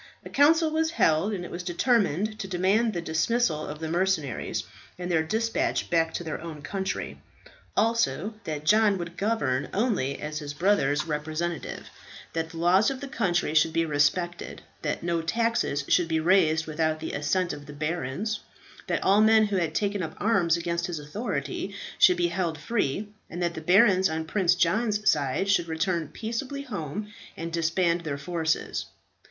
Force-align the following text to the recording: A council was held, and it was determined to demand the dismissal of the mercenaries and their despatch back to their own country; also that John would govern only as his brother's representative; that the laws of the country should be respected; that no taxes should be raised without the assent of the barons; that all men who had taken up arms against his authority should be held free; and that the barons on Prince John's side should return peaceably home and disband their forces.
A 0.25 0.31
council 0.31 0.71
was 0.71 0.89
held, 0.89 1.31
and 1.31 1.45
it 1.45 1.51
was 1.51 1.61
determined 1.61 2.39
to 2.39 2.47
demand 2.47 2.93
the 2.93 3.03
dismissal 3.03 3.67
of 3.67 3.77
the 3.77 3.87
mercenaries 3.87 4.63
and 4.97 5.11
their 5.11 5.21
despatch 5.21 5.91
back 5.91 6.11
to 6.15 6.23
their 6.23 6.41
own 6.41 6.63
country; 6.63 7.21
also 7.77 8.33
that 8.45 8.65
John 8.65 8.97
would 8.97 9.15
govern 9.15 9.69
only 9.75 10.19
as 10.19 10.39
his 10.39 10.55
brother's 10.55 11.05
representative; 11.05 11.87
that 12.33 12.49
the 12.49 12.57
laws 12.57 12.89
of 12.89 12.99
the 12.99 13.07
country 13.07 13.53
should 13.53 13.73
be 13.73 13.85
respected; 13.85 14.63
that 14.81 15.03
no 15.03 15.21
taxes 15.21 15.85
should 15.87 16.07
be 16.07 16.19
raised 16.19 16.65
without 16.65 16.99
the 16.99 17.11
assent 17.13 17.53
of 17.53 17.67
the 17.67 17.71
barons; 17.71 18.39
that 18.87 19.03
all 19.03 19.21
men 19.21 19.45
who 19.45 19.57
had 19.57 19.75
taken 19.75 20.01
up 20.01 20.15
arms 20.17 20.57
against 20.57 20.87
his 20.87 20.97
authority 20.97 21.75
should 21.99 22.17
be 22.17 22.29
held 22.29 22.57
free; 22.57 23.09
and 23.29 23.39
that 23.43 23.53
the 23.53 23.61
barons 23.61 24.09
on 24.09 24.25
Prince 24.25 24.55
John's 24.55 25.07
side 25.07 25.47
should 25.47 25.67
return 25.67 26.07
peaceably 26.07 26.63
home 26.63 27.13
and 27.37 27.53
disband 27.53 28.01
their 28.01 28.17
forces. 28.17 28.85